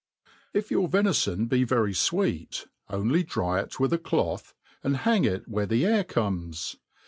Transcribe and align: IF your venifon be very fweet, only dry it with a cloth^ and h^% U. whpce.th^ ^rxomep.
IF 0.51 0.71
your 0.71 0.89
venifon 0.89 1.47
be 1.47 1.63
very 1.63 1.93
fweet, 1.93 2.65
only 2.89 3.21
dry 3.21 3.59
it 3.59 3.79
with 3.79 3.93
a 3.93 3.99
cloth^ 3.99 4.53
and 4.83 4.95
h^% 4.95 5.23
U. 5.23 5.39
whpce.th^ 5.47 6.05
^rxomep. 6.07 6.75